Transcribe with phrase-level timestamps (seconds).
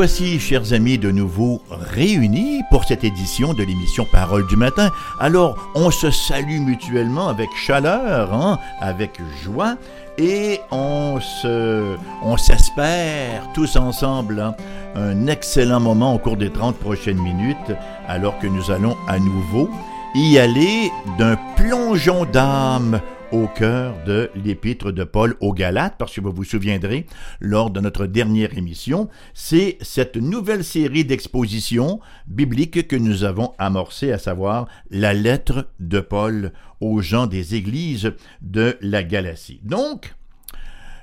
[0.00, 4.88] voici, chers amis, de nouveau réunis pour cette édition de l'émission Parole du matin.
[5.18, 9.76] Alors, on se salue mutuellement avec chaleur, hein, avec joie,
[10.16, 14.54] et on se, on s'espère tous ensemble hein,
[14.94, 17.76] un excellent moment au cours des 30 prochaines minutes,
[18.08, 19.68] alors que nous allons à nouveau
[20.14, 23.02] y aller d'un plongeon d'âme
[23.32, 27.06] au cœur de l'épître de Paul aux Galates, parce que vous vous souviendrez,
[27.40, 34.12] lors de notre dernière émission, c'est cette nouvelle série d'expositions bibliques que nous avons amorcée,
[34.12, 39.60] à savoir la lettre de Paul aux gens des églises de la Galatie.
[39.62, 40.14] Donc,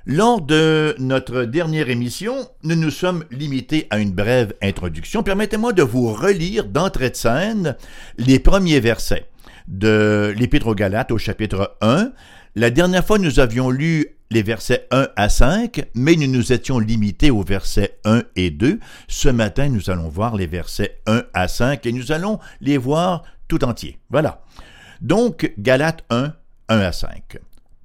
[0.05, 5.21] lors de notre dernière émission, nous nous sommes limités à une brève introduction.
[5.21, 7.75] Permettez-moi de vous relire d'entrée de scène
[8.17, 9.25] les premiers versets
[9.67, 12.11] de l'Épître aux Galates au chapitre 1.
[12.55, 16.79] La dernière fois, nous avions lu les versets 1 à 5, mais nous nous étions
[16.79, 18.79] limités aux versets 1 et 2.
[19.07, 23.23] Ce matin, nous allons voir les versets 1 à 5 et nous allons les voir
[23.47, 23.99] tout entiers.
[24.09, 24.41] Voilà.
[25.01, 26.33] Donc, Galates 1,
[26.69, 27.37] 1 à 5.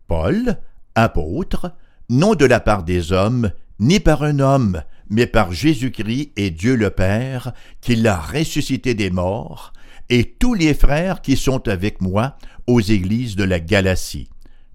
[0.09, 0.57] Paul,
[0.95, 1.73] apôtre,
[2.09, 6.75] non de la part des hommes, ni par un homme, mais par Jésus-Christ et Dieu
[6.75, 9.73] le Père, qui l'a ressuscité des morts,
[10.13, 14.29] et tous les frères qui sont avec moi aux églises de la Galatie.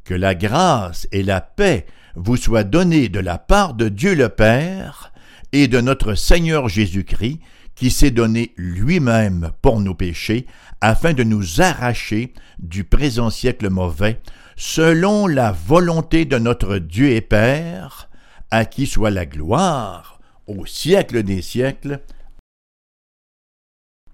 [0.04, 1.86] Que la grâce et la paix
[2.16, 5.14] vous soient données de la part de Dieu le Père
[5.52, 7.40] et de notre Seigneur Jésus-Christ,
[7.76, 10.48] qui s'est donné lui-même pour nos péchés,
[10.82, 14.20] afin de nous arracher du présent siècle mauvais,
[14.56, 18.10] selon la volonté de notre Dieu et Père,
[18.50, 22.02] à qui soit la gloire au siècle des siècles.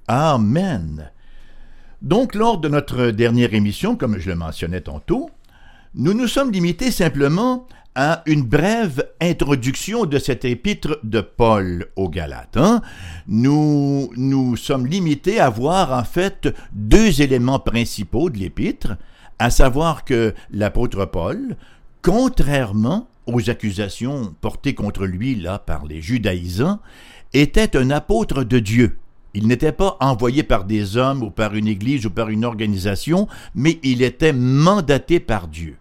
[0.10, 1.13] Amen.
[2.04, 5.30] Donc, lors de notre dernière émission, comme je le mentionnais tantôt,
[5.96, 12.10] nous nous sommes limités simplement à une brève introduction de cet épître de Paul aux
[12.10, 12.58] Galates.
[12.58, 12.82] Hein.
[13.28, 18.98] Nous nous sommes limités à voir en fait deux éléments principaux de l'épître,
[19.40, 21.56] à savoir que l'apôtre Paul,
[22.02, 26.80] contrairement aux accusations portées contre lui là par les judaïsants,
[27.32, 28.98] était un apôtre de Dieu.
[29.34, 33.28] Il n'était pas envoyé par des hommes ou par une église ou par une organisation,
[33.56, 35.78] mais il était mandaté par Dieu.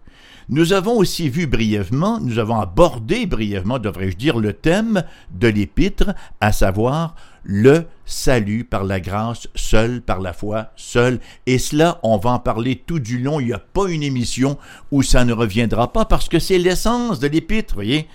[0.49, 6.13] Nous avons aussi vu brièvement, nous avons abordé brièvement, devrais-je dire, le thème de l'épître,
[6.41, 11.19] à savoir le salut par la grâce seule, par la foi seule.
[11.45, 13.39] Et cela, on va en parler tout du long.
[13.39, 14.57] Il n'y a pas une émission
[14.91, 18.07] où ça ne reviendra pas parce que c'est l'essence de l'épître, voyez.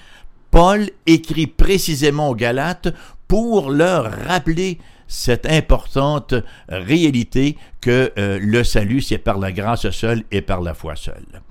[0.51, 2.89] Paul écrit précisément aux Galates
[3.27, 6.35] pour leur rappeler cette importante
[6.69, 11.43] réalité que euh, le salut, c'est par la grâce seule et par la foi seule.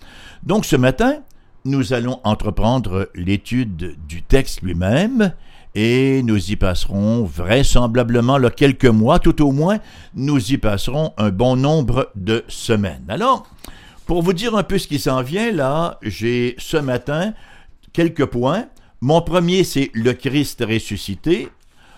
[0.44, 1.18] Donc ce matin,
[1.66, 5.34] nous allons entreprendre l'étude du texte lui-même
[5.76, 9.80] et nous y passerons vraisemblablement là, quelques mois, tout au moins,
[10.16, 13.06] nous y passerons un bon nombre de semaines.
[13.10, 13.48] Alors,
[14.06, 17.34] pour vous dire un peu ce qui s'en vient, là, j'ai ce matin
[17.94, 18.66] quelques points.
[19.02, 21.50] Mon premier, c'est le Christ ressuscité.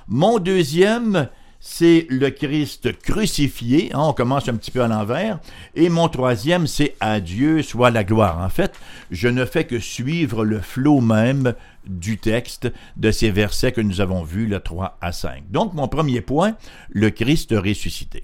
[0.08, 3.92] Mon deuxième, c'est le Christ crucifié.
[3.94, 5.40] Hein, on commence un petit peu à l'envers.
[5.76, 8.40] Et mon troisième, c'est à Dieu soit la gloire.
[8.40, 8.74] En fait,
[9.12, 11.54] je ne fais que suivre le flot même
[11.86, 15.52] du texte de ces versets que nous avons vus, le 3 à 5.
[15.52, 16.56] Donc, mon premier point,
[16.90, 18.24] le Christ ressuscité.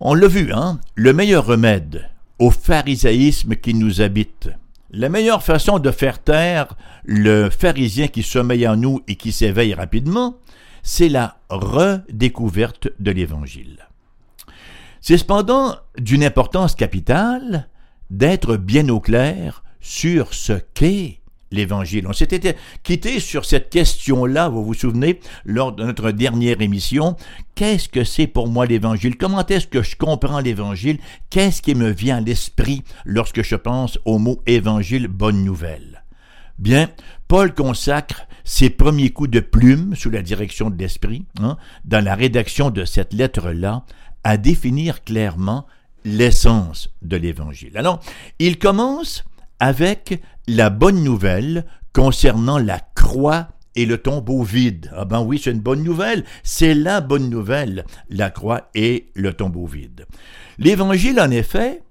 [0.00, 0.80] On l'a vu, hein?
[0.94, 4.48] Le meilleur remède au pharisaïsme qui nous habite,
[4.90, 6.74] la meilleure façon de faire taire
[7.04, 10.36] le pharisien qui sommeille en nous et qui s'éveille rapidement,
[10.84, 13.88] c'est la redécouverte de l'Évangile.
[15.00, 17.68] C'est cependant d'une importance capitale
[18.10, 22.06] d'être bien au clair sur ce qu'est l'Évangile.
[22.06, 27.16] On s'était quitté sur cette question-là, vous vous souvenez, lors de notre dernière émission.
[27.54, 29.16] Qu'est-ce que c'est pour moi l'Évangile?
[29.16, 30.98] Comment est-ce que je comprends l'Évangile?
[31.30, 36.03] Qu'est-ce qui me vient à l'esprit lorsque je pense au mot Évangile, bonne nouvelle?
[36.58, 36.88] Bien,
[37.28, 42.14] Paul consacre ses premiers coups de plume sous la direction de l'Esprit, hein, dans la
[42.14, 43.84] rédaction de cette lettre-là,
[44.22, 45.66] à définir clairement
[46.04, 47.76] l'essence de l'Évangile.
[47.76, 48.00] Alors,
[48.38, 49.24] il commence
[49.60, 54.90] avec la bonne nouvelle concernant la croix et le tombeau vide.
[54.94, 56.24] Ah ben oui, c'est une bonne nouvelle.
[56.42, 60.06] C'est la bonne nouvelle, la croix et le tombeau vide.
[60.58, 61.82] L'Évangile, en effet,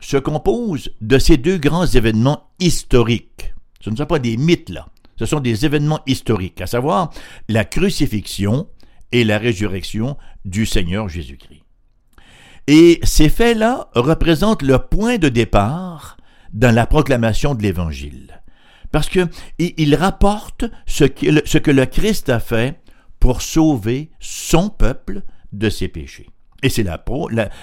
[0.00, 3.54] se compose de ces deux grands événements historiques.
[3.86, 4.88] Ce ne sont pas des mythes, là.
[5.14, 7.12] Ce sont des événements historiques, à savoir
[7.48, 8.68] la crucifixion
[9.12, 11.62] et la résurrection du Seigneur Jésus-Christ.
[12.66, 16.16] Et ces faits-là représentent le point de départ
[16.52, 18.42] dans la proclamation de l'Évangile.
[18.90, 19.28] Parce que
[19.58, 22.80] il rapporte ce que, ce que le Christ a fait
[23.20, 25.22] pour sauver son peuple
[25.52, 26.26] de ses péchés.
[26.62, 26.84] Et c'est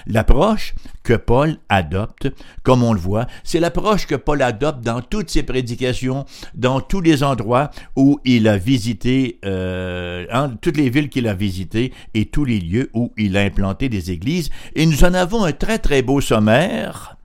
[0.06, 2.28] l'approche que Paul adopte,
[2.62, 3.26] comme on le voit.
[3.42, 6.24] C'est l'approche que Paul adopte dans toutes ses prédications,
[6.54, 10.26] dans tous les endroits où il a visité, euh,
[10.60, 14.12] toutes les villes qu'il a visitées et tous les lieux où il a implanté des
[14.12, 14.50] églises.
[14.76, 17.16] Et nous en avons un très très beau sommaire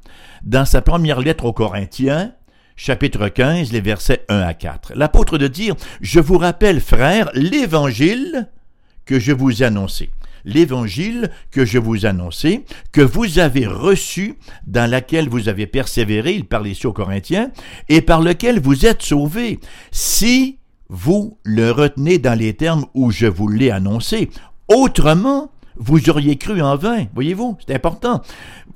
[0.43, 2.33] dans sa première lettre aux Corinthiens,
[2.75, 4.93] chapitre 15, les versets 1 à 4.
[4.95, 8.49] L'apôtre de dire, Je vous rappelle, frères, l'évangile
[9.05, 10.09] que je vous ai annoncé
[10.45, 14.35] l'évangile que je vous annonçais, que vous avez reçu,
[14.67, 17.51] dans laquelle vous avez persévéré, il parle ici aux Corinthiens,
[17.87, 19.59] et par lequel vous êtes sauvés,
[19.91, 20.59] si
[20.89, 24.29] vous le retenez dans les termes où je vous l'ai annoncé.
[24.67, 27.05] Autrement, vous auriez cru en vain.
[27.13, 28.21] Voyez-vous, c'est important.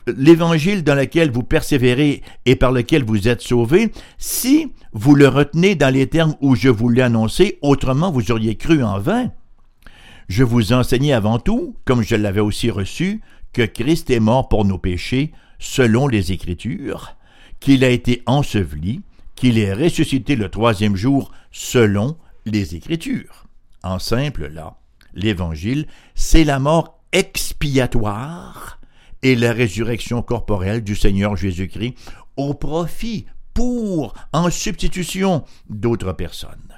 [0.07, 5.75] L'évangile dans lequel vous persévérez et par lequel vous êtes sauvés, si vous le retenez
[5.75, 9.31] dans les termes où je vous l'ai annoncé, autrement vous auriez cru en vain.
[10.35, 13.21] Je vous enseignais avant tout, comme je l'avais aussi reçu,
[13.53, 17.15] que Christ est mort pour nos péchés, selon les Écritures,
[17.59, 19.03] qu'il a été enseveli,
[19.35, 23.45] qu'il est ressuscité le troisième jour, selon les Écritures.
[23.83, 24.77] En simple, là,
[25.13, 25.85] l'Évangile,
[26.15, 28.79] c'est la mort expiatoire
[29.21, 31.94] et la résurrection corporelle du Seigneur Jésus-Christ
[32.38, 36.74] au profit, pour, en substitution d'autres personnes.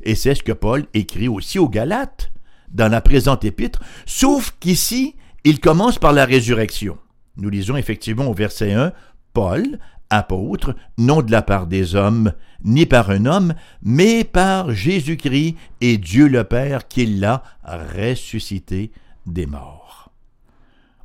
[0.00, 2.32] Et c'est ce que Paul écrit aussi aux Galates
[2.72, 6.98] dans la présente épître, sauf qu'ici, il commence par la résurrection.
[7.36, 8.92] Nous lisons effectivement au verset 1,
[9.32, 9.78] Paul,
[10.10, 12.32] apôtre, non de la part des hommes,
[12.64, 18.90] ni par un homme, mais par Jésus-Christ et Dieu le Père qui l'a ressuscité
[19.26, 20.10] des morts.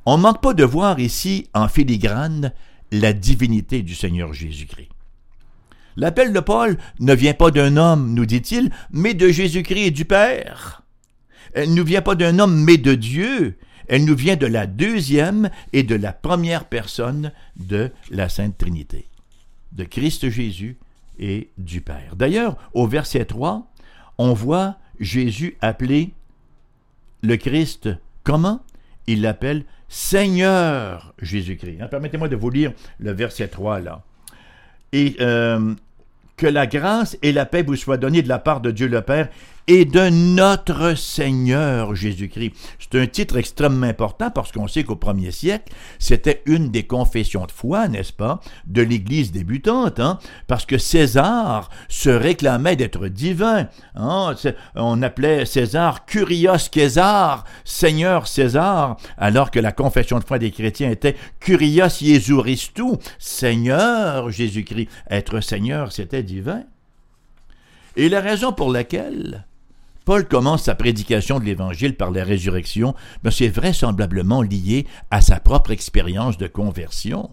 [0.06, 2.52] On ne manque pas de voir ici, en filigrane,
[2.90, 4.90] la divinité du Seigneur Jésus-Christ.
[5.96, 10.04] L'appel de Paul ne vient pas d'un homme, nous dit-il, mais de Jésus-Christ et du
[10.04, 10.83] Père.
[11.54, 13.56] Elle ne vient pas d'un homme, mais de Dieu.
[13.88, 19.08] Elle nous vient de la deuxième et de la première personne de la Sainte Trinité,
[19.72, 20.78] de Christ Jésus
[21.18, 22.16] et du Père.
[22.16, 23.70] D'ailleurs, au verset 3,
[24.18, 26.12] on voit Jésus appeler
[27.22, 27.90] le Christ
[28.22, 28.62] comment
[29.06, 31.80] Il l'appelle Seigneur Jésus-Christ.
[31.80, 34.02] Hein, permettez-moi de vous lire le verset 3 là.
[34.92, 35.74] Et euh,
[36.36, 39.02] que la grâce et la paix vous soient données de la part de Dieu le
[39.02, 39.28] Père
[39.66, 42.52] et de notre Seigneur Jésus-Christ.
[42.78, 47.46] C'est un titre extrêmement important parce qu'on sait qu'au premier siècle, c'était une des confessions
[47.46, 50.18] de foi, n'est-ce pas, de l'Église débutante, hein?
[50.46, 53.68] parce que César se réclamait d'être divin.
[53.94, 54.34] Hein?
[54.74, 60.90] On appelait César Curios César, Seigneur César, alors que la confession de foi des chrétiens
[60.90, 64.88] était Curios Jesuristou, Seigneur Jésus-Christ.
[65.10, 66.64] Être Seigneur, c'était divin.
[67.96, 69.46] Et la raison pour laquelle
[70.04, 75.40] Paul commence sa prédication de l'Évangile par la résurrection, mais c'est vraisemblablement lié à sa
[75.40, 77.30] propre expérience de conversion.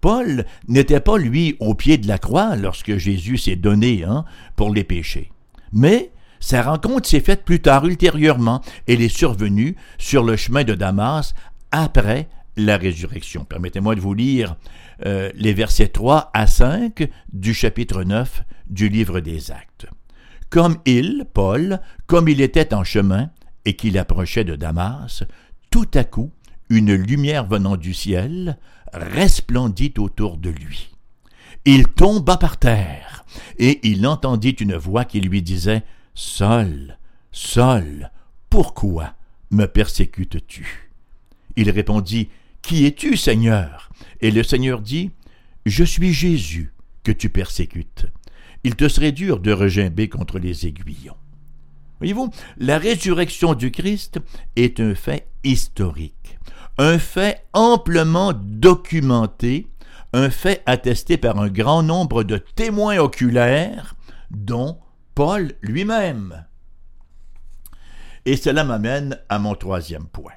[0.00, 4.24] Paul n'était pas, lui, au pied de la croix lorsque Jésus s'est donné hein,
[4.56, 5.32] pour les péchés.
[5.72, 8.62] Mais sa rencontre s'est faite plus tard, ultérieurement.
[8.86, 11.34] Elle est survenue sur le chemin de Damas
[11.72, 13.44] après la résurrection.
[13.44, 14.56] Permettez-moi de vous lire
[15.06, 19.86] euh, les versets 3 à 5 du chapitre 9 du livre des Actes.
[20.50, 23.30] Comme il, Paul, comme il était en chemin
[23.64, 25.24] et qu'il approchait de Damas,
[25.70, 26.30] tout à coup,
[26.70, 28.58] une lumière venant du ciel
[28.92, 30.90] resplendit autour de lui.
[31.64, 33.24] Il tomba par terre,
[33.58, 35.82] et il entendit une voix qui lui disait
[36.14, 36.98] Saul,
[37.32, 38.10] Saul,
[38.48, 39.14] pourquoi
[39.50, 40.90] me persécutes-tu?
[41.56, 42.30] Il répondit
[42.62, 43.90] Qui es-tu, Seigneur?
[44.20, 45.10] Et le Seigneur dit
[45.66, 48.06] Je suis Jésus que tu persécutes
[48.64, 51.16] il te serait dur de regimber contre les aiguillons.
[51.98, 54.18] Voyez-vous, la résurrection du Christ
[54.56, 56.38] est un fait historique,
[56.78, 59.68] un fait amplement documenté,
[60.12, 63.96] un fait attesté par un grand nombre de témoins oculaires,
[64.30, 64.78] dont
[65.14, 66.44] Paul lui-même.
[68.24, 70.34] Et cela m'amène à mon troisième point.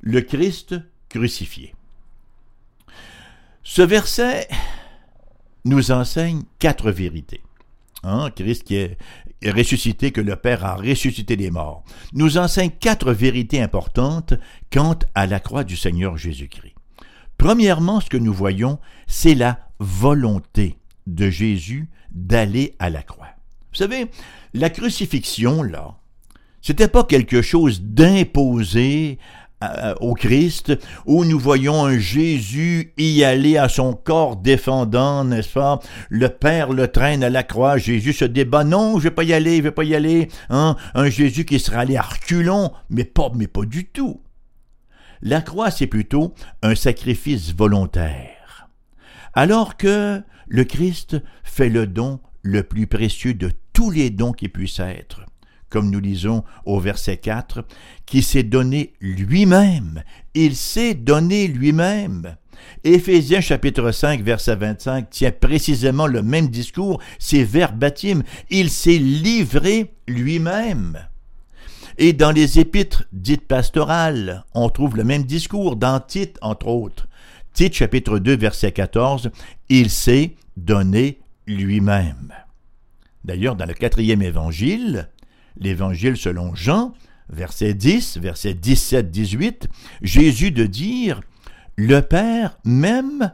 [0.00, 0.76] Le Christ
[1.08, 1.74] crucifié.
[3.62, 4.48] Ce verset
[5.64, 7.42] nous enseigne quatre vérités.
[8.02, 8.96] Hein, Christ qui est
[9.44, 14.34] ressuscité, que le Père a ressuscité des morts, nous enseigne quatre vérités importantes
[14.72, 16.74] quant à la croix du Seigneur Jésus-Christ.
[17.36, 23.28] Premièrement, ce que nous voyons, c'est la volonté de Jésus d'aller à la croix.
[23.72, 24.06] Vous savez,
[24.52, 25.96] la crucifixion, là,
[26.60, 29.18] c'était pas quelque chose d'imposé
[30.00, 35.80] au Christ, où nous voyons un Jésus y aller à son corps défendant, n'est-ce pas?
[36.08, 39.32] Le Père le traîne à la croix, Jésus se débat, non, je vais pas y
[39.32, 40.76] aller, je vais pas y aller, hein?
[40.94, 44.22] Un Jésus qui sera allé à reculons, mais pas, mais pas du tout.
[45.22, 48.68] La croix, c'est plutôt un sacrifice volontaire.
[49.34, 54.48] Alors que le Christ fait le don le plus précieux de tous les dons qui
[54.48, 55.26] puissent être
[55.70, 57.64] comme nous lisons au verset 4,
[58.04, 60.02] qui s'est donné lui-même.
[60.34, 62.36] Il s'est donné lui-même.
[62.84, 68.22] Éphésiens chapitre 5 verset 25 tient précisément le même discours, c'est verbatim.
[68.50, 70.98] Il s'est livré lui-même.
[71.98, 77.08] Et dans les épîtres dites pastorales, on trouve le même discours, dans Tite entre autres.
[77.52, 79.30] Tite chapitre 2 verset 14,
[79.68, 82.32] il s'est donné lui-même.
[83.24, 85.10] D'ailleurs, dans le quatrième évangile,
[85.60, 86.92] l'Évangile selon Jean,
[87.28, 89.64] verset 10, verset 17-18,
[90.02, 91.20] Jésus de dire,
[91.76, 93.32] Le Père m'aime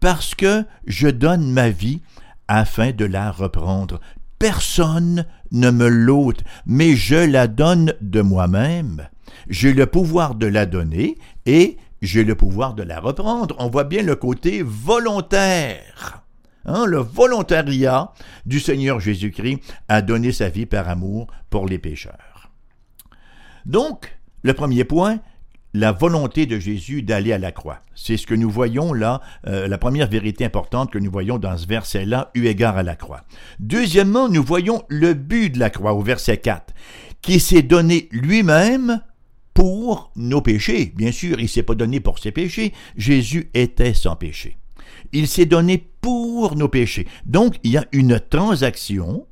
[0.00, 2.00] parce que je donne ma vie
[2.48, 4.00] afin de la reprendre.
[4.38, 9.08] Personne ne me l'ôte, mais je la donne de moi-même.
[9.48, 13.56] J'ai le pouvoir de la donner et j'ai le pouvoir de la reprendre.
[13.58, 16.25] On voit bien le côté volontaire.
[16.66, 18.12] Hein, le volontariat
[18.44, 22.50] du Seigneur Jésus-Christ à donner sa vie par amour pour les pécheurs.
[23.64, 25.20] Donc, le premier point,
[25.74, 27.82] la volonté de Jésus d'aller à la croix.
[27.94, 31.56] C'est ce que nous voyons là, euh, la première vérité importante que nous voyons dans
[31.56, 33.22] ce verset-là, eu égard à la croix.
[33.60, 36.74] Deuxièmement, nous voyons le but de la croix au verset 4,
[37.22, 39.02] qui s'est donné lui-même
[39.54, 40.92] pour nos péchés.
[40.96, 44.56] Bien sûr, il ne s'est pas donné pour ses péchés, Jésus était sans péché.
[45.12, 47.06] Il s'est donné pour nos péchés.
[47.24, 49.26] Donc, il y a une transaction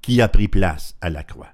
[0.00, 1.52] qui a pris place à la croix.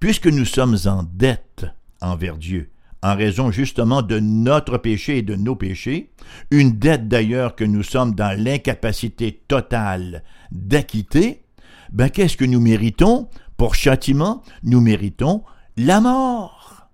[0.00, 1.66] Puisque nous sommes en dette
[2.00, 2.70] envers Dieu,
[3.02, 6.12] en raison justement de notre péché et de nos péchés,
[6.50, 11.44] une dette d'ailleurs que nous sommes dans l'incapacité totale d'acquitter,
[11.92, 13.28] ben qu'est-ce que nous méritons?
[13.56, 15.44] Pour châtiment, nous méritons
[15.76, 16.88] la mort.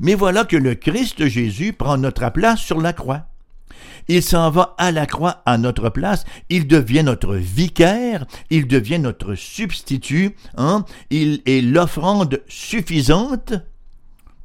[0.00, 3.26] Mais voilà que le Christ Jésus prend notre place sur la croix.
[4.08, 6.24] Il s'en va à la croix à notre place.
[6.50, 8.26] Il devient notre vicaire.
[8.50, 10.36] Il devient notre substitut.
[10.56, 10.84] Hein?
[11.10, 13.54] Il est l'offrande suffisante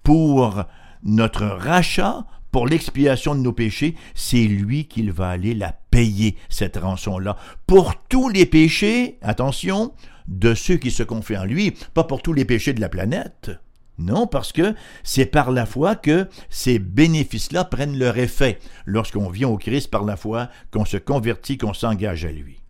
[0.03, 0.63] pour
[1.03, 3.95] notre rachat, pour l'expiation de nos péchés.
[4.15, 7.35] C'est lui qu'il va aller la payer, cette rançon-là.
[7.67, 9.93] Pour tous les péchés, attention,
[10.27, 13.51] de ceux qui se confient en lui, pas pour tous les péchés de la planète.
[13.99, 19.49] Non, parce que c'est par la foi que ces bénéfices-là prennent leur effet lorsqu'on vient
[19.49, 22.61] au Christ par la foi, qu'on se convertit, qu'on s'engage à lui.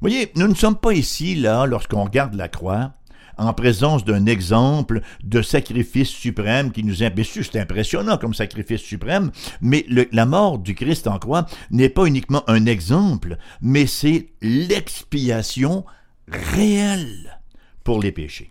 [0.00, 2.94] Voyez, nous ne sommes pas ici, là, lorsqu'on regarde la croix,
[3.38, 7.44] en présence d'un exemple de sacrifice suprême qui nous impressionne.
[7.44, 12.42] C'est impressionnant comme sacrifice suprême, mais la mort du Christ en croix n'est pas uniquement
[12.48, 15.84] un exemple, mais c'est l'expiation
[16.28, 17.40] réelle
[17.84, 18.50] pour les péchés.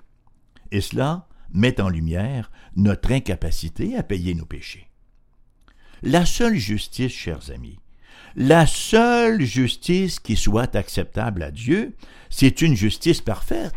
[0.72, 4.90] Et cela, met en lumière notre incapacité à payer nos péchés.
[6.02, 7.80] La seule justice, chers amis,
[8.36, 11.96] la seule justice qui soit acceptable à Dieu,
[12.30, 13.74] c'est une justice parfaite.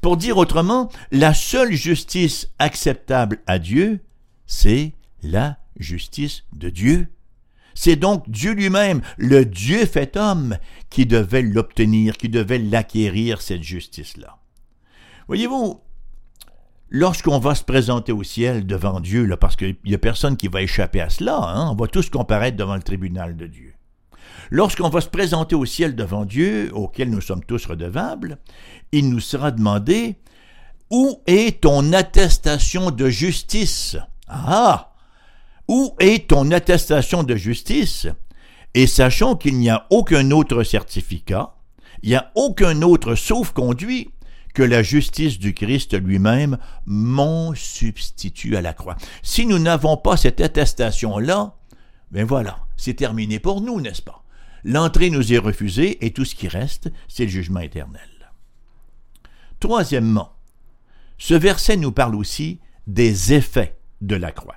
[0.00, 4.00] Pour dire autrement, la seule justice acceptable à Dieu,
[4.46, 4.92] c'est
[5.22, 7.06] la justice de Dieu.
[7.74, 10.56] C'est donc Dieu lui-même, le Dieu fait homme,
[10.90, 14.38] qui devait l'obtenir, qui devait l'acquérir, cette justice-là.
[15.28, 15.80] Voyez-vous,
[16.90, 20.48] lorsqu'on va se présenter au ciel devant Dieu, là, parce qu'il n'y a personne qui
[20.48, 23.74] va échapper à cela, hein, on va tous comparaître devant le tribunal de Dieu.
[24.50, 28.38] Lorsqu'on va se présenter au ciel devant Dieu, auquel nous sommes tous redevables,
[28.90, 30.16] il nous sera demandé
[30.90, 33.96] Où est ton attestation de justice?
[34.28, 34.92] Ah
[35.68, 38.08] Où est ton attestation de justice?
[38.74, 41.54] Et sachons qu'il n'y a aucun autre certificat,
[42.02, 44.10] il n'y a aucun autre sauf-conduit
[44.54, 48.96] que la justice du Christ lui-même, mon substitut à la croix.
[49.22, 51.56] Si nous n'avons pas cette attestation-là,
[52.10, 54.24] ben voilà, c'est terminé pour nous, n'est-ce pas?
[54.64, 58.32] L'entrée nous est refusée et tout ce qui reste, c'est le jugement éternel.
[59.58, 60.32] Troisièmement,
[61.18, 64.56] ce verset nous parle aussi des effets de la croix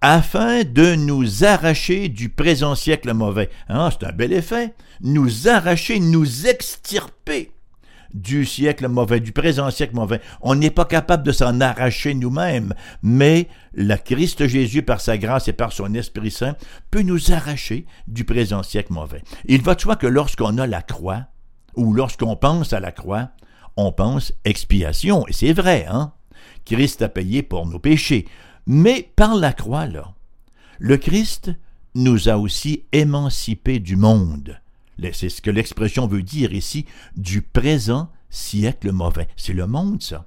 [0.00, 3.50] afin de nous arracher du présent siècle mauvais.
[3.68, 4.74] Hein, c'est un bel effet.
[5.00, 7.52] Nous arracher, nous extirper
[8.14, 10.20] du siècle mauvais, du présent siècle mauvais.
[10.40, 15.48] On n'est pas capable de s'en arracher nous-mêmes, mais le Christ Jésus, par sa grâce
[15.48, 16.56] et par son Esprit Saint,
[16.90, 19.22] peut nous arracher du présent siècle mauvais.
[19.46, 21.26] Il va de soi que lorsqu'on a la croix,
[21.74, 23.30] ou lorsqu'on pense à la croix,
[23.76, 26.12] on pense expiation, et c'est vrai, hein?
[26.64, 28.26] Christ a payé pour nos péchés.
[28.66, 30.14] Mais par la croix, là,
[30.78, 31.52] le Christ
[31.94, 34.60] nous a aussi émancipés du monde.
[35.12, 36.86] C'est ce que l'expression veut dire ici,
[37.16, 39.28] du présent siècle mauvais.
[39.36, 40.26] C'est le monde, ça.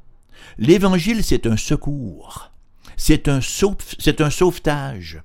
[0.58, 2.52] L'Évangile, c'est un secours.
[2.98, 5.22] C'est un, un sauvetage.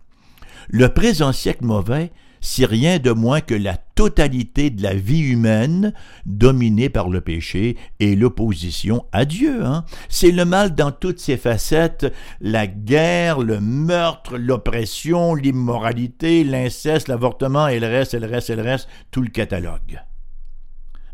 [0.69, 2.11] Le présent siècle mauvais,
[2.45, 5.95] c'est rien de moins que la totalité de la vie humaine
[6.27, 9.65] dominée par le péché et l'opposition à Dieu.
[9.65, 9.87] Hein.
[10.11, 17.67] C'est le mal dans toutes ses facettes, la guerre, le meurtre, l'oppression, l'immoralité, l'inceste, l'avortement
[17.67, 20.03] et le reste, et le reste, et le reste, tout le catalogue.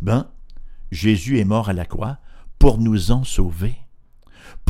[0.02, 0.26] Ben,
[0.90, 2.18] Jésus est mort à la croix
[2.58, 3.76] pour nous en sauver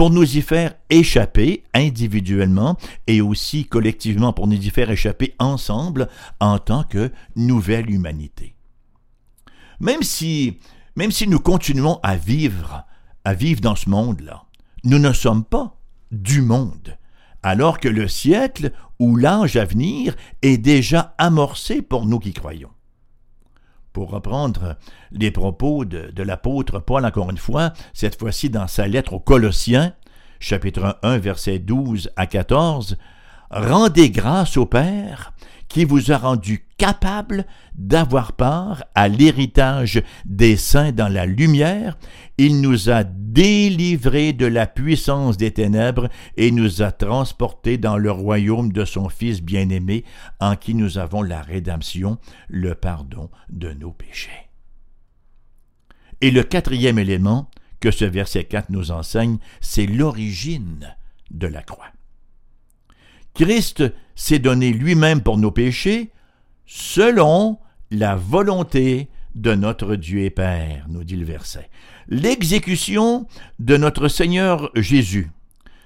[0.00, 6.09] pour nous y faire échapper individuellement et aussi collectivement pour nous y faire échapper ensemble
[6.40, 8.54] en tant que nouvelle humanité.
[9.78, 10.57] Même si,
[10.97, 12.87] nous continuons à vivre,
[13.26, 14.45] à vivre dans ce monde-là,
[14.85, 15.76] nous ne sommes pas
[16.11, 16.97] du monde,
[17.42, 22.71] alors que le siècle ou l'âge à venir est déjà amorcé pour nous qui croyons
[24.00, 24.76] pour reprendre
[25.12, 29.92] les propos de, l'apôtre Paul encore une fois, cette fois-ci dans sa lettre aux Colossiens,
[30.38, 32.97] chapitre 1, versets 12 à 14,
[33.50, 35.35] Rendez grâce au Père
[35.71, 41.97] qui vous a rendu capable d'avoir part à l'héritage des saints dans la lumière.
[42.39, 48.11] Il nous a délivrés de la puissance des ténèbres et nous a transportés dans le
[48.11, 50.05] royaume de son Fils bien-aimé,
[50.41, 54.50] en qui nous avons la rédemption, le pardon de nos péchés.
[56.21, 57.49] Et le quatrième élément
[57.79, 60.97] que ce verset 4 nous enseigne, c'est l'origine
[61.31, 61.87] de la croix.
[63.34, 63.84] Christ
[64.14, 66.10] s'est donné lui-même pour nos péchés
[66.66, 67.58] selon
[67.90, 71.70] la volonté de notre Dieu et Père, nous dit le verset.
[72.08, 73.26] L'exécution
[73.58, 75.30] de notre Seigneur Jésus,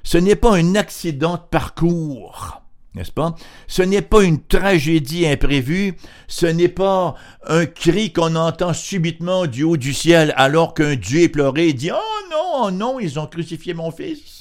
[0.02, 2.62] ce n'est pas un accident de parcours,
[2.94, 3.34] n'est-ce pas?
[3.66, 5.96] Ce n'est pas une tragédie imprévue,
[6.28, 7.14] ce n'est pas
[7.46, 11.72] un cri qu'on entend subitement du haut du ciel alors qu'un Dieu est pleuré et
[11.72, 14.33] dit Oh non, oh non, ils ont crucifié mon fils.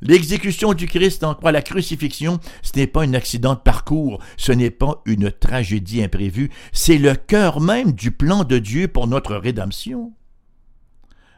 [0.00, 4.52] L'exécution du Christ en croix, la crucifixion, ce n'est pas un accident de parcours, ce
[4.52, 9.36] n'est pas une tragédie imprévue, c'est le cœur même du plan de Dieu pour notre
[9.36, 10.12] rédemption.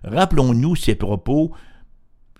[0.04, 1.52] Rappelons-nous ces propos,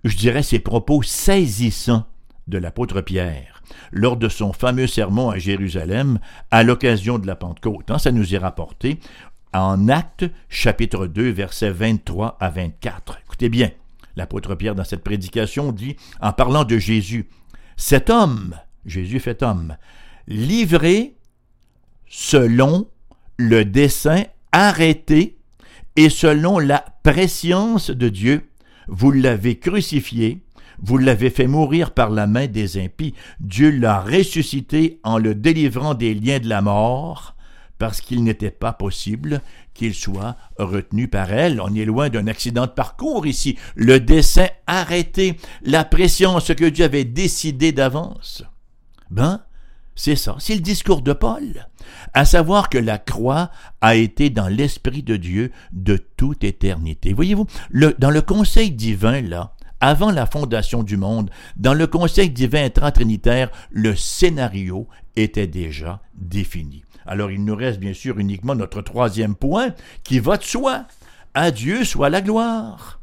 [0.04, 2.06] je dirais ces propos saisissants
[2.46, 6.18] de l'apôtre Pierre lors de son fameux sermon à Jérusalem
[6.50, 7.90] à l'occasion de la Pentecôte.
[7.90, 9.00] Hein, ça nous est rapporté
[9.52, 13.18] en Actes chapitre 2 versets 23 à 24.
[13.24, 13.70] Écoutez bien.
[14.16, 17.28] L'apôtre Pierre, dans cette prédication, dit, en parlant de Jésus,
[17.76, 18.54] Cet homme,
[18.86, 19.76] Jésus fait homme,
[20.26, 21.16] livré
[22.06, 22.88] selon
[23.36, 25.36] le dessein arrêté
[25.96, 28.48] et selon la préscience de Dieu,
[28.88, 30.42] vous l'avez crucifié,
[30.78, 35.94] vous l'avez fait mourir par la main des impies, Dieu l'a ressuscité en le délivrant
[35.94, 37.35] des liens de la mort,
[37.78, 39.42] parce qu'il n'était pas possible
[39.74, 41.60] qu'il soit retenu par elle.
[41.60, 43.58] On est loin d'un accident de parcours ici.
[43.74, 48.42] Le dessein arrêté, la pression, ce que Dieu avait décidé d'avance.
[49.10, 49.42] Ben,
[49.94, 51.68] c'est ça, c'est le discours de Paul,
[52.12, 57.14] à savoir que la croix a été dans l'Esprit de Dieu de toute éternité.
[57.14, 57.46] Voyez-vous,
[57.98, 63.50] dans le conseil divin, là, avant la fondation du monde, dans le conseil divin intratrinitaire,
[63.70, 64.86] le scénario
[65.16, 66.82] était déjà défini.
[67.06, 70.86] Alors il nous reste bien sûr uniquement notre troisième point qui va de soi.
[71.34, 73.00] À Dieu soit la gloire.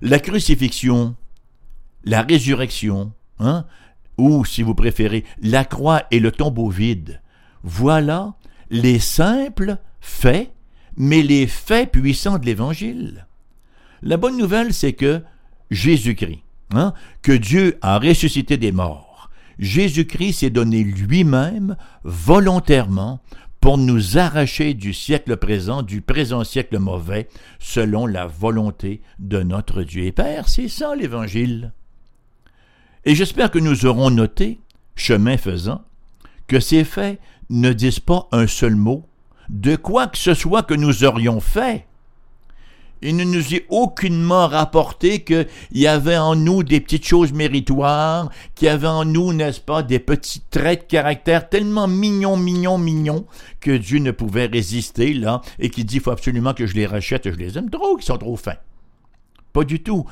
[0.00, 1.16] La crucifixion,
[2.04, 3.64] la résurrection, hein,
[4.16, 7.20] ou si vous préférez, la croix et le tombeau vide,
[7.62, 8.34] voilà
[8.70, 10.52] les simples faits,
[10.96, 13.26] mais les faits puissants de l'Évangile.
[14.02, 15.22] La bonne nouvelle, c'est que
[15.70, 16.42] Jésus-Christ,
[16.72, 16.92] hein,
[17.22, 19.07] que Dieu a ressuscité des morts,
[19.58, 23.20] Jésus-Christ s'est donné lui-même volontairement
[23.60, 29.82] pour nous arracher du siècle présent, du présent siècle mauvais, selon la volonté de notre
[29.82, 30.48] Dieu et Père.
[30.48, 31.72] C'est ça l'Évangile.
[33.04, 34.60] Et j'espère que nous aurons noté,
[34.94, 35.82] chemin faisant,
[36.46, 39.06] que ces faits ne disent pas un seul mot
[39.48, 41.86] de quoi que ce soit que nous aurions fait
[43.02, 48.30] il ne nous est aucunement rapporté qu'il y avait en nous des petites choses méritoires,
[48.54, 52.78] qu'il y avait en nous, n'est-ce pas, des petits traits de caractère tellement mignons, mignons,
[52.78, 53.26] mignons,
[53.60, 57.30] que Dieu ne pouvait résister, là, et qui dit, faut absolument que je les rachète,
[57.30, 58.56] je les aime trop, qu'ils sont trop fins.
[59.52, 60.04] Pas du tout.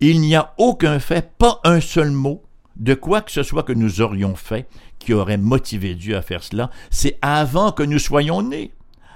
[0.00, 2.42] Il n'y a aucun fait, pas un seul mot,
[2.76, 4.66] de quoi que ce soit que nous aurions fait,
[4.98, 6.70] qui aurait motivé Dieu à faire cela.
[6.90, 8.72] C'est avant que nous soyons nés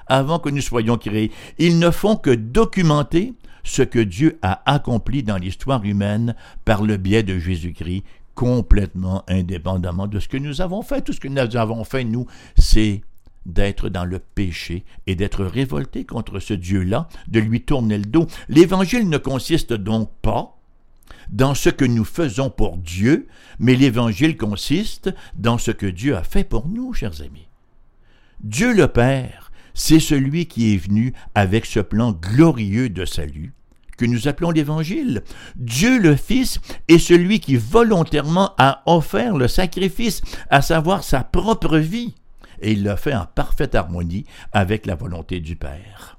[0.07, 1.31] avant que nous soyons créés.
[1.59, 6.97] Ils ne font que documenter ce que Dieu a accompli dans l'histoire humaine par le
[6.97, 11.03] biais de Jésus-Christ, complètement indépendamment de ce que nous avons fait.
[11.03, 13.03] Tout ce que nous avons fait, nous, c'est
[13.47, 18.27] d'être dans le péché et d'être révolté contre ce Dieu-là, de lui tourner le dos.
[18.49, 20.57] L'Évangile ne consiste donc pas
[21.31, 26.23] dans ce que nous faisons pour Dieu, mais l'Évangile consiste dans ce que Dieu a
[26.23, 27.49] fait pour nous, chers amis.
[28.41, 29.44] Dieu le Père,
[29.75, 33.53] c'est celui qui est venu avec ce plan glorieux de salut
[33.97, 35.23] que nous appelons l'Évangile.
[35.57, 41.79] Dieu le Fils est celui qui volontairement a offert le sacrifice, à savoir sa propre
[41.79, 42.15] vie,
[42.61, 46.19] et il l'a fait en parfaite harmonie avec la volonté du Père.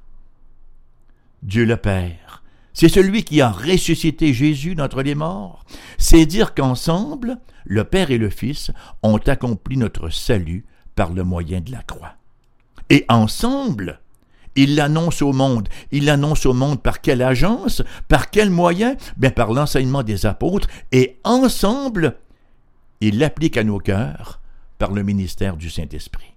[1.43, 5.63] Dieu le Père, c'est celui qui a ressuscité Jésus d'entre les morts.
[5.97, 10.65] C'est dire qu'ensemble, le Père et le Fils ont accompli notre salut
[10.95, 12.15] par le moyen de la croix.
[12.89, 13.99] Et ensemble,
[14.55, 15.67] il l'annonce au monde.
[15.91, 18.95] Il l'annonce au monde par quelle agence Par quel moyen?
[19.35, 20.67] Par l'enseignement des apôtres.
[20.91, 22.17] Et ensemble,
[23.01, 24.39] il l'applique à nos cœurs
[24.77, 26.33] par le ministère du Saint-Esprit.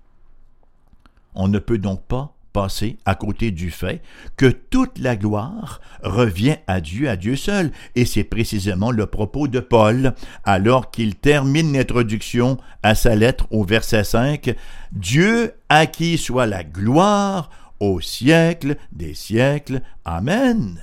[1.34, 4.02] On ne peut donc pas passer à côté du fait
[4.36, 9.48] que toute la gloire revient à Dieu, à Dieu seul, et c'est précisément le propos
[9.48, 14.54] de Paul, alors qu'il termine l'introduction à sa lettre au verset 5,
[14.92, 19.82] Dieu à qui soit la gloire au siècle des siècles.
[20.04, 20.82] Amen.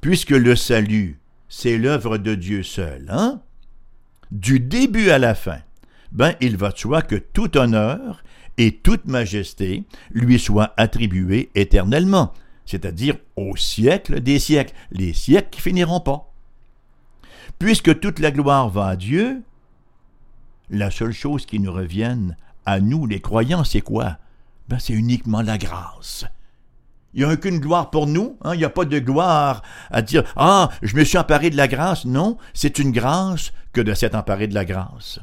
[0.00, 3.40] Puisque le salut, c'est l'œuvre de Dieu seul, hein?
[4.30, 5.58] Du début à la fin,
[6.12, 8.22] ben il va de soi que tout honneur
[8.58, 12.34] et toute majesté lui soient attribués éternellement,
[12.66, 16.32] c'est-à-dire au siècle des siècles, les siècles qui finiront pas.
[17.58, 19.42] Puisque toute la gloire va à Dieu,
[20.70, 24.18] la seule chose qui nous revienne à nous les croyants, c'est quoi?
[24.68, 26.26] Ben, c'est uniquement la grâce.
[27.14, 28.36] Il n'y a aucune gloire pour nous.
[28.42, 28.54] Hein?
[28.54, 31.68] Il n'y a pas de gloire à dire Ah, je me suis emparé de la
[31.68, 32.04] grâce.
[32.04, 35.20] Non, c'est une grâce que de s'être emparé de la grâce.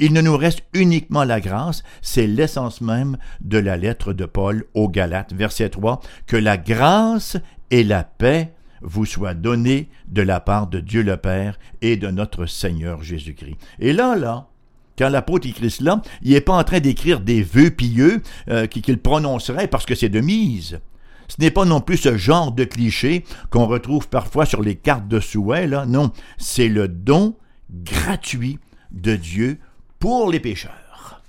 [0.00, 4.64] Il ne nous reste uniquement la grâce, c'est l'essence même de la lettre de Paul
[4.74, 7.36] aux Galates, verset 3, que la grâce
[7.70, 12.08] et la paix vous soient données de la part de Dieu le Père et de
[12.08, 13.56] notre Seigneur Jésus-Christ.
[13.80, 14.48] Et là, là,
[14.96, 18.98] quand l'apôtre écrit cela, il n'est pas en train d'écrire des vœux pieux euh, qu'il
[18.98, 20.80] prononcerait parce que c'est de mise.
[21.28, 25.08] Ce n'est pas non plus ce genre de cliché qu'on retrouve parfois sur les cartes
[25.08, 25.86] de souhait, là.
[25.86, 27.36] Non, c'est le don
[27.70, 28.58] gratuit
[28.90, 29.58] de Dieu
[29.98, 31.22] pour les pécheurs.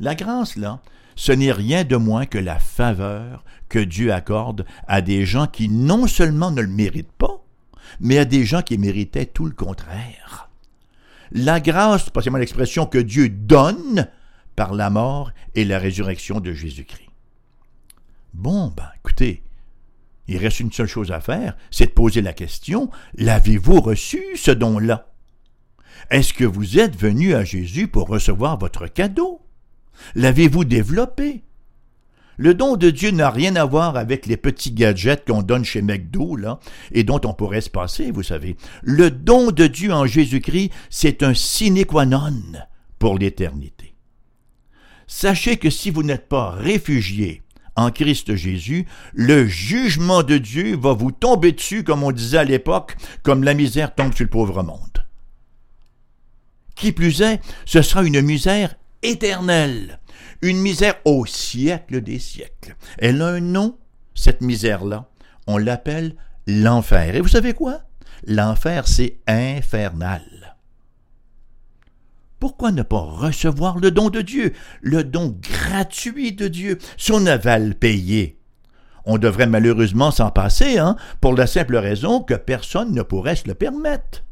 [0.00, 0.80] La grâce, là,
[1.16, 5.68] ce n'est rien de moins que la faveur que Dieu accorde à des gens qui
[5.68, 7.42] non seulement ne le méritent pas,
[8.00, 10.48] mais à des gens qui méritaient tout le contraire
[11.32, 14.08] la grâce, passez-moi l'expression, que Dieu donne
[14.56, 17.08] par la mort et la résurrection de Jésus-Christ.
[18.34, 19.42] Bon, ben, écoutez,
[20.26, 24.50] il reste une seule chose à faire, c'est de poser la question, l'avez-vous reçu, ce
[24.50, 25.12] don-là?
[26.10, 29.40] Est-ce que vous êtes venu à Jésus pour recevoir votre cadeau?
[30.14, 31.42] L'avez-vous développé?
[32.40, 35.82] Le don de Dieu n'a rien à voir avec les petits gadgets qu'on donne chez
[35.82, 36.60] McDo, là,
[36.92, 38.56] et dont on pourrait se passer, vous savez.
[38.82, 42.32] Le don de Dieu en Jésus-Christ, c'est un sine qua non
[43.00, 43.96] pour l'éternité.
[45.08, 47.42] Sachez que si vous n'êtes pas réfugié
[47.74, 52.44] en Christ Jésus, le jugement de Dieu va vous tomber dessus, comme on disait à
[52.44, 55.07] l'époque, comme la misère tombe sur le pauvre monde.
[56.78, 59.98] Qui plus est, ce sera une misère éternelle
[60.42, 62.76] une misère au siècle des siècles.
[62.98, 63.76] Elle a un nom,
[64.14, 65.08] cette misère-là.
[65.46, 66.14] On l'appelle
[66.46, 67.14] l'enfer.
[67.14, 67.80] Et vous savez quoi?
[68.26, 70.56] L'enfer, c'est infernal.
[72.38, 77.74] Pourquoi ne pas recevoir le don de Dieu, le don gratuit de Dieu, son aval
[77.74, 78.38] payé?
[79.04, 83.48] On devrait malheureusement s'en passer, hein, pour la simple raison que personne ne pourrait se
[83.48, 84.22] le permettre.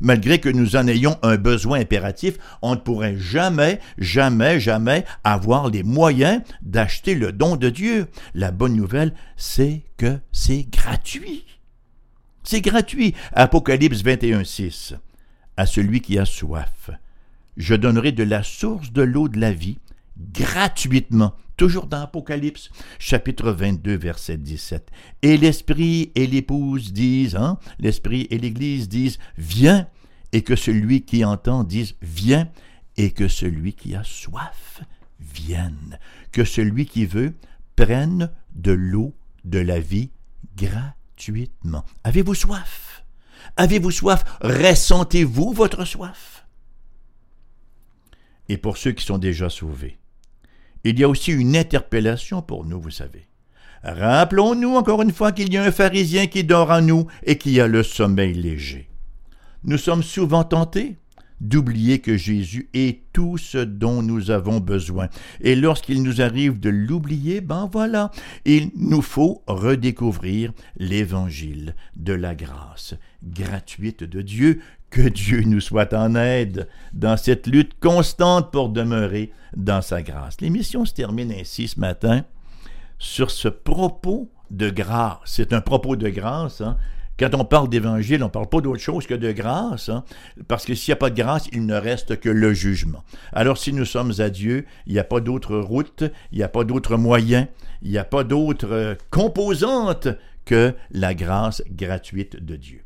[0.00, 5.68] Malgré que nous en ayons un besoin impératif, on ne pourrait jamais, jamais, jamais avoir
[5.70, 8.06] les moyens d'acheter le don de Dieu.
[8.34, 11.44] La bonne nouvelle, c'est que c'est gratuit.
[12.44, 13.14] C'est gratuit.
[13.32, 14.94] Apocalypse 21, 6.
[15.56, 16.90] À celui qui a soif,
[17.56, 19.78] je donnerai de la source de l'eau de la vie
[20.32, 21.34] gratuitement.
[21.56, 24.90] Toujours dans Apocalypse, chapitre 22, verset 17.
[25.22, 29.88] Et l'Esprit et l'épouse disent, hein, l'Esprit et l'Église disent, viens,
[30.32, 32.50] et que celui qui entend dise, viens,
[32.98, 34.82] et que celui qui a soif
[35.18, 35.98] vienne,
[36.30, 37.34] que celui qui veut
[37.74, 39.14] prenne de l'eau
[39.44, 40.10] de la vie
[40.56, 41.84] gratuitement.
[42.04, 43.04] Avez-vous soif?
[43.56, 44.24] Avez-vous soif?
[44.42, 46.46] Ressentez-vous votre soif?
[48.48, 49.98] Et pour ceux qui sont déjà sauvés,
[50.90, 53.26] il y a aussi une interpellation pour nous, vous savez.
[53.82, 57.60] Rappelons-nous encore une fois qu'il y a un pharisien qui dort en nous et qui
[57.60, 58.88] a le sommeil léger.
[59.64, 60.96] Nous sommes souvent tentés
[61.40, 65.08] d'oublier que Jésus est tout ce dont nous avons besoin.
[65.40, 68.10] Et lorsqu'il nous arrive de l'oublier, ben voilà,
[68.44, 74.60] il nous faut redécouvrir l'évangile de la grâce gratuite de Dieu.
[74.96, 80.40] Que Dieu nous soit en aide dans cette lutte constante pour demeurer dans sa grâce.
[80.40, 82.24] L'émission se termine ainsi ce matin
[82.98, 85.18] sur ce propos de grâce.
[85.26, 86.62] C'est un propos de grâce.
[86.62, 86.78] Hein?
[87.18, 90.02] Quand on parle d'évangile, on ne parle pas d'autre chose que de grâce, hein,
[90.48, 93.04] parce que s'il n'y a pas de grâce, il ne reste que le jugement.
[93.34, 96.48] Alors si nous sommes à Dieu, il n'y a pas d'autre route, il n'y a
[96.48, 97.48] pas d'autre moyen,
[97.82, 100.08] il n'y a pas d'autre euh, composante
[100.46, 102.85] que la grâce gratuite de Dieu.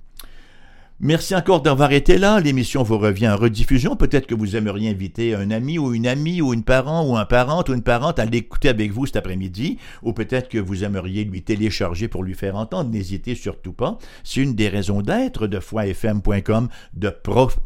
[1.02, 2.40] Merci encore d'avoir été là.
[2.40, 3.96] L'émission vous revient en rediffusion.
[3.96, 7.24] Peut-être que vous aimeriez inviter un ami ou une amie ou une parent ou un
[7.24, 9.78] parent ou une parente à l'écouter avec vous cet après-midi.
[10.02, 12.90] Ou peut-être que vous aimeriez lui télécharger pour lui faire entendre.
[12.90, 13.96] N'hésitez surtout pas.
[14.24, 17.16] C'est une des raisons d'être de foifm.com de,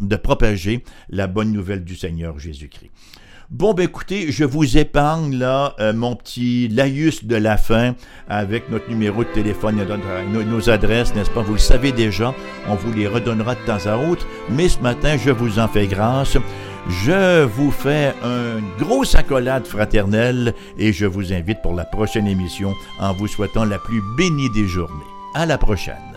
[0.01, 2.93] de propager la bonne nouvelle du Seigneur Jésus-Christ.
[3.51, 7.95] Bon, ben écoutez, je vous épargne là euh, mon petit laïus de la fin
[8.27, 9.85] avec notre numéro de téléphone,
[10.33, 11.43] nos, nos adresses, n'est-ce pas?
[11.43, 12.35] Vous le savez déjà,
[12.69, 15.87] on vous les redonnera de temps à autre, mais ce matin, je vous en fais
[15.87, 16.39] grâce.
[16.89, 22.75] Je vous fais une grosse accolade fraternelle et je vous invite pour la prochaine émission
[23.01, 24.93] en vous souhaitant la plus bénie des journées.
[25.35, 26.14] À la prochaine.